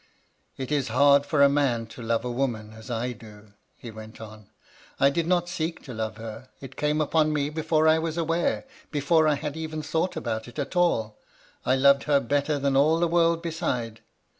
[0.41, 3.91] "* It is hard for a man to love a woman as I do,' he
[3.91, 7.87] went on, * I did not seek to love her, it came upon me before
[7.87, 11.19] I was aware— ^before I had ever thought about it at all,
[11.67, 14.01] I loved her better than all the world beside.